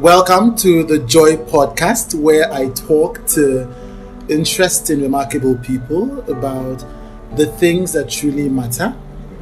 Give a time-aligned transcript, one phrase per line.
[0.00, 3.68] Welcome to the Joy Podcast, where I talk to
[4.28, 6.84] interesting, remarkable people about
[7.34, 8.94] the things that truly matter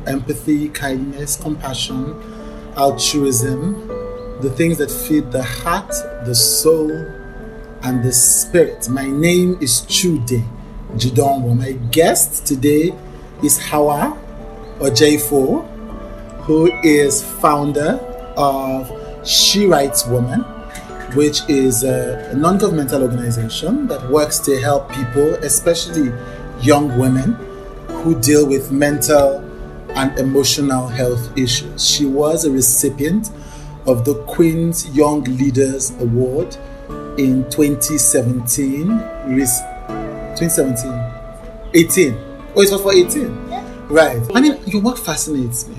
[0.07, 2.17] empathy, kindness, compassion,
[2.75, 3.87] altruism,
[4.41, 5.93] the things that feed the heart,
[6.25, 6.91] the soul,
[7.83, 8.89] and the spirit.
[8.89, 10.43] My name is Chude
[10.95, 11.55] Jideonwo.
[11.55, 12.95] My guest today
[13.43, 14.19] is Hauwa
[14.79, 15.67] Ojeifo,
[16.45, 18.01] who is founder
[18.39, 20.43] of She Writes Woman,
[21.15, 26.13] which is a non governmental organization that works to help people, especially
[26.61, 27.33] young women,
[27.89, 29.43] who deal with mental
[29.97, 31.85] and emotional health issues.
[31.85, 33.31] She was a recipient
[33.87, 36.57] of the Queen's Young Leaders Award
[37.19, 38.87] in 2017.
[40.37, 41.17] 2017?
[41.75, 42.15] 18.
[42.55, 43.46] Oh, it was for 18.
[43.89, 44.21] Right.
[44.35, 45.77] I mean, your work fascinates me.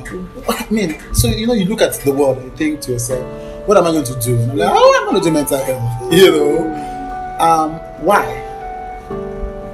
[0.47, 3.21] I mean, so you know, you look at the world and think to yourself,
[3.67, 4.37] what am I going to do?
[4.37, 6.11] And I'm like, oh, I'm going to do mental health.
[6.13, 7.71] You know, um,
[8.05, 8.23] why?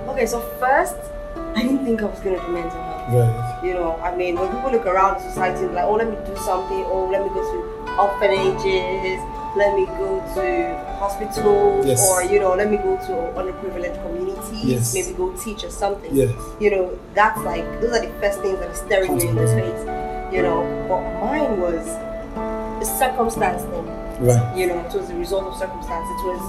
[0.09, 0.95] Okay, so first,
[1.56, 3.14] I didn't think I was going to do mental health.
[3.14, 3.62] Right.
[3.64, 6.84] You know, I mean, when people look around society, like, oh, let me do something,
[6.88, 9.22] oh, let me go to orphanages,
[9.56, 12.09] let me go to hospitals, Yes.
[12.09, 14.94] or you know, let me go to underprivileged communities, Yes.
[14.94, 16.09] maybe go teach or something.
[16.16, 16.32] Yes.
[16.59, 19.48] You know, that's like those are the first things that are staring you in the
[19.48, 20.34] face.
[20.34, 21.86] You know, but mine was
[22.81, 23.88] a circumstance thing.
[24.26, 24.58] Right.
[24.58, 26.08] You know, it was a result of circumstance.
[26.09, 26.42] It was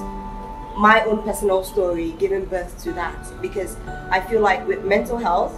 [0.76, 3.76] my own personal story giving birth to that because
[4.10, 5.52] I feel like with mental health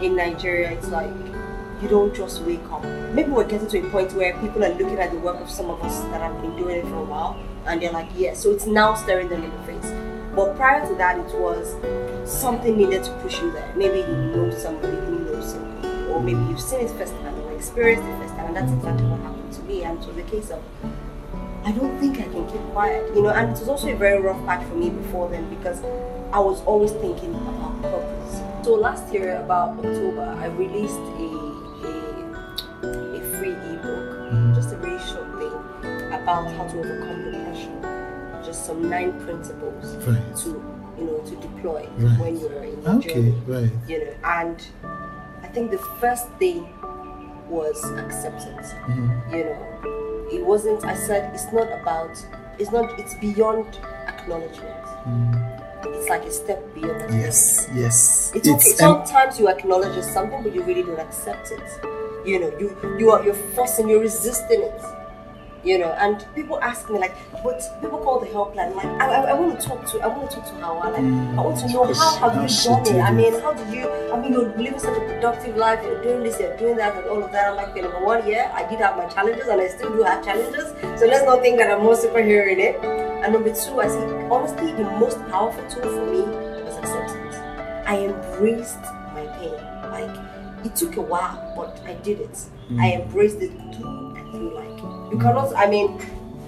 [0.00, 1.10] in Nigeria, it's like
[1.82, 2.84] you don't just wake up.
[3.14, 5.70] Maybe we're getting to a point where people are looking at the work of some
[5.70, 8.50] of us that have been doing it for a while and they're like, yeah, so
[8.50, 9.92] it's now staring them in the face.
[10.34, 11.74] But prior to that, it was
[12.30, 13.72] something needed to push you there.
[13.76, 17.52] Maybe you know somebody who knows somebody, or maybe you've seen it first firsthand or
[17.52, 19.82] experienced it first firsthand, and that's exactly what happened to me.
[19.82, 20.62] And it was a case of
[21.64, 23.30] I don't think I can keep quiet, you know.
[23.30, 25.82] And it was also a very rough patch for me before then because
[26.32, 28.49] I was always thinking about purpose.
[28.62, 31.28] So last year, about October, I released a
[31.88, 35.56] a, a free ebook, just a really short thing
[36.12, 37.72] about how to overcome depression.
[38.44, 40.36] Just some nine principles Right.
[40.44, 40.48] to
[40.98, 42.18] you know to deploy Right.
[42.20, 43.14] when you're in your Okay.
[43.14, 43.72] journey Right.
[43.88, 44.58] you know and
[45.42, 46.68] i think the first thing
[47.48, 49.08] was acceptance Mhm.
[49.32, 49.60] you know
[50.36, 52.10] it wasn't i said it's not about
[52.58, 53.66] it's not it's beyond
[54.12, 55.39] acknowledgement it's
[56.10, 57.66] like a step beyond Yes.
[57.74, 58.32] Yes.
[58.34, 61.62] it's, okay em- sometimes you acknowledge it's something but you really don't accept it
[62.26, 64.80] you know you you are you're forcing you're resisting it
[65.64, 69.30] you know and people ask me like but people call the helpline like i, I,
[69.30, 71.04] I want to talk to i want to talk to Hauwa like
[71.38, 74.20] i want to know how have you done it i mean how did you i
[74.20, 77.22] mean you're living such a productive life you're doing this you're doing that and all
[77.22, 77.50] of that.
[77.50, 80.02] I'm like okay number one yeah i did have my challenges and i still do
[80.02, 80.72] have challenges.
[80.98, 82.76] So let's not think that i'm more superhero in it.
[83.22, 86.22] And number two i see honestly the most powerful tool for me
[86.64, 87.36] was acceptance.
[87.86, 88.82] I embraced
[89.14, 89.56] my pain.
[89.90, 90.16] Like
[90.64, 92.38] it took a while but i did it
[92.78, 96.00] i embraced it through and through like you cannot i mean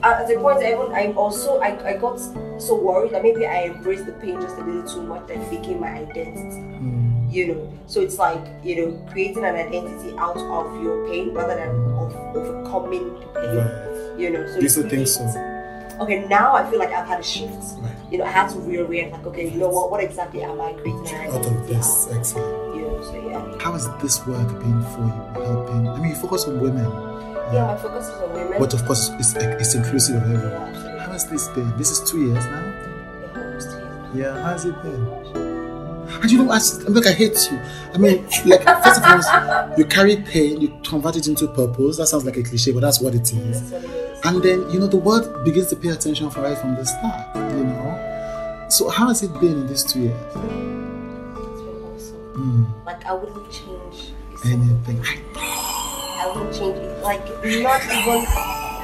[0.04, 2.18] at the point I, even, I also I, I got
[2.60, 5.48] so worried that maybe I embraced the pain just a little too much that it
[5.50, 7.32] became my identity Mm.
[7.32, 11.54] you know so it's like you know creating an identity out of your pain rather
[11.54, 14.18] than of overcoming the pain Right.
[14.18, 15.22] you know so You it still think so?
[16.00, 17.94] okay now i feel like i've had a shift Right.
[18.10, 20.72] you know i had to reorient like okay you know what what exactly am i
[20.72, 22.71] creating Out of this, excellent.
[23.60, 25.44] How has this work been for you?
[25.44, 25.88] Helping?
[25.88, 26.84] I mean, you focus on women,
[27.52, 30.52] yeah I focus on women but of course, it's, it's inclusive of everyone.
[30.68, 31.00] absolutely.
[31.00, 31.76] How has this been?
[31.76, 32.60] This is two years now.
[32.62, 34.14] Yeah, almost years.
[34.14, 34.42] Yeah.
[34.42, 35.06] How has it been?
[36.22, 37.58] And you know, I, s- look, I hate you.
[37.94, 41.96] I mean, like, first of all, you carry pain, you convert it into purpose.
[41.96, 43.70] That sounds like a cliche, but that's what it is.
[43.70, 44.20] That's what it is.
[44.24, 47.34] And then, you know, the world begins to pay attention for right from the start,
[47.56, 48.66] you know.
[48.70, 50.91] So, how has it been in these two years?
[52.34, 52.74] It's been awesome.
[52.82, 54.12] Mm, Like I wouldn't change
[54.44, 55.02] anything.
[55.36, 57.02] I wouldn't change it.
[57.02, 58.24] Like not even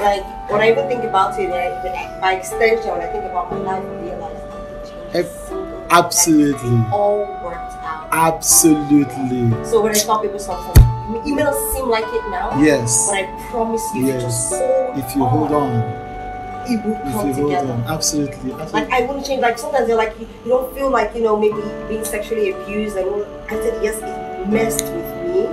[0.00, 3.58] like when I even think about it, like, by extension, when I think about my
[3.58, 5.88] life, I realize I didn't change a Ev- single thing.
[5.90, 6.70] Absolutely.
[6.70, 8.08] Like, it all worked out.
[8.12, 9.64] Absolutely.
[9.64, 10.84] So when I tell people something,
[11.26, 12.60] it may not seem like it now.
[12.60, 13.08] Yes.
[13.10, 14.60] But I promise you, if you just Yes.
[14.60, 15.72] hold If you hold on,
[16.76, 17.84] will come together.
[17.86, 18.52] absolutely.
[18.52, 18.72] absolutely.
[18.72, 19.40] Like I wouldn't change.
[19.40, 22.96] Like sometimes they're like, you, you don't feel like you know maybe being sexually abused
[22.96, 23.24] and all.
[23.46, 25.46] I said yes, it messed with me.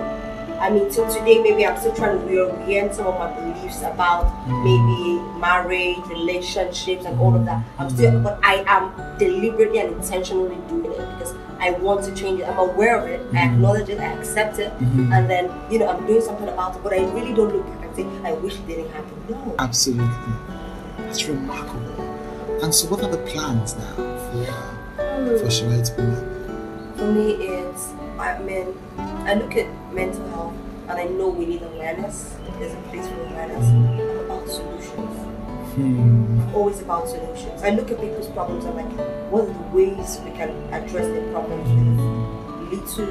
[0.59, 4.25] I mean, till today, maybe I'm still trying to reorient some of my beliefs about
[4.47, 4.63] mm.
[4.63, 7.63] maybe marriage, relationships, and all of that.
[7.77, 8.23] I'm still, mm.
[8.23, 12.47] but I am deliberately and intentionally doing it because I want to change it.
[12.47, 13.19] I'm aware of it.
[13.19, 13.37] I mm-hmm.
[13.37, 13.99] acknowledge it.
[13.99, 15.11] I accept it, mm-hmm.
[15.11, 16.83] and then you know I'm doing something about it.
[16.83, 19.25] But I really don't look back and say I wish it didn't happen.
[19.29, 20.33] No, Absolutely.
[21.15, 22.59] It's remarkable.
[22.61, 24.43] And so, what are the plans now for,
[24.99, 25.37] Hmm.
[25.37, 26.91] for She Writes Woman?
[26.97, 28.75] For me, it's I mean,
[29.23, 30.53] I look at mental health
[30.89, 32.35] and I know we need awareness.
[32.59, 33.63] There's a place for awareness.
[33.63, 35.15] I'm about solutions.
[35.75, 36.53] Hmm.
[36.53, 37.63] Always about solutions.
[37.63, 38.91] I look at people's problems and like,
[39.31, 43.07] what are the ways we can address their problems with little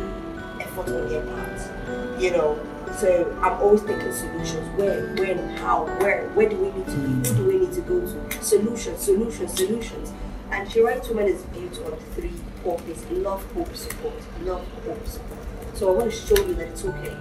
[0.61, 2.21] effort on their part?
[2.21, 2.59] You know,
[2.93, 4.79] so I'm always thinking solutions.
[4.79, 7.29] Where, when, how, where, where do we need to be?
[7.29, 8.43] Who do we need to go to?
[8.43, 10.13] Solutions, solutions, solutions.
[10.51, 12.33] And She Writes Woman is built on three
[12.63, 14.15] pillars: love, hope, support.
[14.43, 15.39] Love, hope, support.
[15.75, 17.17] So I want to show you that it's okay.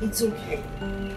[0.00, 0.62] It's okay.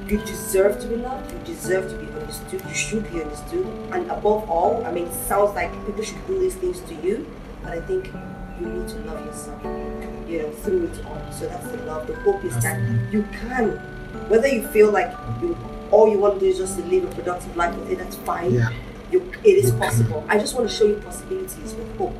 [0.08, 1.32] You deserve to be loved.
[1.32, 2.64] You deserve to be understood.
[2.68, 3.66] You should be understood.
[3.92, 7.28] And above all, I mean, it sounds like people should do these things to you,
[7.64, 8.12] but I think
[8.60, 9.62] you need to love yourself.
[10.28, 11.22] You know, through it all.
[11.32, 12.08] So that's the love.
[12.08, 12.80] The hope is that
[13.12, 13.72] you can,
[14.30, 15.12] whether you feel like
[15.42, 15.58] you
[15.92, 17.98] all you want to do is just to live a productive life with it.
[17.98, 18.54] That's fine.
[18.54, 18.70] Yeah.
[19.12, 20.24] You, it is possible.
[20.30, 22.16] I just want to show you possibilities with hope.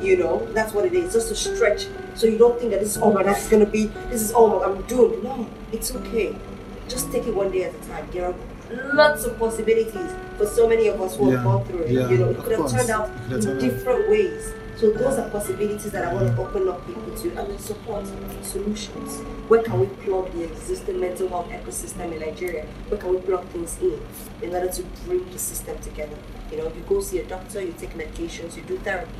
[0.00, 1.12] You know, that's what it is.
[1.12, 1.86] Just to stretch,
[2.16, 3.86] so you don't think that this is all my is gonna be.
[4.10, 5.22] This is oh all I'm doomed.
[5.22, 6.34] No, it's okay.
[6.88, 8.08] Just take it one day at a time.
[8.10, 8.34] There are
[8.94, 11.90] lots of possibilities for so many of us who Yeah, have gone through it.
[11.92, 12.72] yeah, you know, it could have course.
[12.72, 14.52] turned out It could have in different ways.
[14.76, 18.04] So those are possibilities that I want to open up people to, and then support
[18.42, 19.20] solutions.
[19.48, 22.64] Where can we plug the existing mental health ecosystem in Nigeria?
[22.88, 24.00] Where can we plug things in
[24.42, 26.16] in order to bring the system together?
[26.50, 29.10] You know, you go see a doctor, you take medications, you do therapy.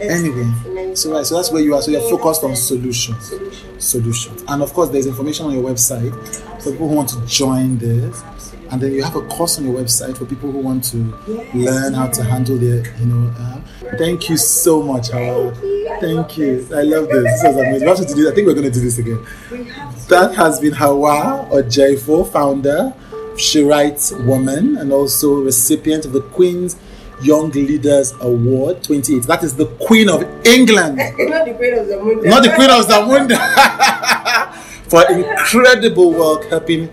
[0.00, 0.46] It's- Anyway,
[0.90, 1.02] it's.
[1.02, 1.82] So, right, so that's where you are.
[1.82, 3.28] So, you're focused on solutions.
[3.28, 3.84] solutions.
[3.84, 4.42] Solutions.
[4.48, 6.12] And of course, there's information on your website
[6.62, 8.22] for people who want to join this.
[8.22, 8.61] Absolutely.
[8.72, 11.54] And then you have a course on your website for people who want to Yes,
[11.54, 13.28] learn how to handle their, you know.
[13.38, 13.64] Um,
[13.98, 15.54] thank you so much, Hauwa.
[16.00, 16.66] Thank you.
[16.74, 17.42] I love this.
[17.42, 17.44] This.
[17.44, 17.80] Was amazing.
[17.82, 18.30] We have to do.
[18.30, 19.24] I think we're going to do this again.
[19.50, 20.08] We have to.
[20.08, 22.94] That has been Hauwa Ojeifo, founder
[23.36, 26.76] She Writes Woman, and also recipient of the Queen's
[27.22, 29.24] Young Leaders Award 28.
[29.24, 32.24] That is the Queen of England, not the queen of the moon.
[32.24, 33.38] not the Queen of Zamunda,
[34.88, 36.88] for incredible work helping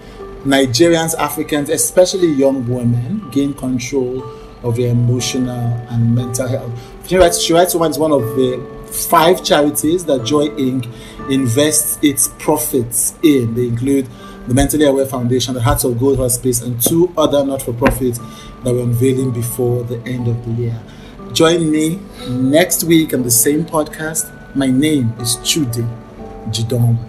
[0.49, 4.23] Nigerians, Africans, especially young women, gain control
[4.63, 5.55] of their emotional
[5.91, 6.71] and mental health.
[7.07, 8.57] She Writes, she Woman is one of the
[8.91, 10.91] five charities that Joy Inc.
[11.29, 13.53] invests its profits in.
[13.53, 14.07] They include
[14.47, 18.17] the Mentally Aware Foundation, the Hearts of Gold Hospice, and two other not for profits
[18.17, 20.81] that we're unveiling before the end of the year.
[21.31, 24.55] Join me next week on the same podcast.
[24.55, 25.85] My name is Chude
[26.49, 27.08] Jideonwo.